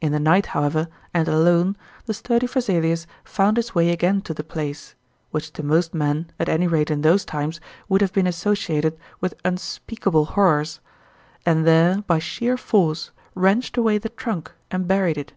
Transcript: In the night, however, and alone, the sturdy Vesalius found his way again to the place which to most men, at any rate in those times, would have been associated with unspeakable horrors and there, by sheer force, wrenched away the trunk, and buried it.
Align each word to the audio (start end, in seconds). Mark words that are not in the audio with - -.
In 0.00 0.10
the 0.10 0.18
night, 0.18 0.46
however, 0.58 0.88
and 1.14 1.28
alone, 1.28 1.76
the 2.06 2.14
sturdy 2.14 2.48
Vesalius 2.48 3.06
found 3.22 3.56
his 3.56 3.76
way 3.76 3.90
again 3.90 4.20
to 4.22 4.34
the 4.34 4.42
place 4.42 4.96
which 5.30 5.52
to 5.52 5.62
most 5.62 5.94
men, 5.94 6.32
at 6.40 6.48
any 6.48 6.66
rate 6.66 6.90
in 6.90 7.02
those 7.02 7.24
times, 7.24 7.60
would 7.88 8.00
have 8.00 8.12
been 8.12 8.26
associated 8.26 8.98
with 9.20 9.34
unspeakable 9.44 10.24
horrors 10.24 10.80
and 11.46 11.64
there, 11.64 12.02
by 12.08 12.18
sheer 12.18 12.56
force, 12.56 13.12
wrenched 13.36 13.76
away 13.76 13.98
the 13.98 14.08
trunk, 14.08 14.50
and 14.72 14.88
buried 14.88 15.16
it. 15.16 15.32